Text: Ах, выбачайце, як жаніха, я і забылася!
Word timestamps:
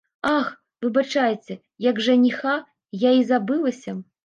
Ах, 0.37 0.47
выбачайце, 0.85 1.53
як 1.89 2.03
жаніха, 2.07 2.57
я 3.07 3.15
і 3.21 3.25
забылася! 3.31 3.99